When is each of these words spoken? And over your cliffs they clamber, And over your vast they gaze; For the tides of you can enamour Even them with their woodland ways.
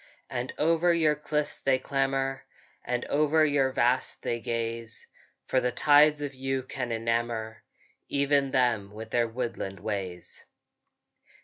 And 0.31 0.51
over 0.57 0.91
your 0.95 1.13
cliffs 1.13 1.59
they 1.59 1.77
clamber, 1.77 2.41
And 2.83 3.05
over 3.05 3.45
your 3.45 3.69
vast 3.71 4.23
they 4.23 4.39
gaze; 4.39 5.05
For 5.45 5.61
the 5.61 5.71
tides 5.71 6.23
of 6.23 6.33
you 6.33 6.63
can 6.63 6.91
enamour 6.91 7.61
Even 8.09 8.49
them 8.49 8.89
with 8.93 9.11
their 9.11 9.27
woodland 9.27 9.79
ways. 9.79 10.43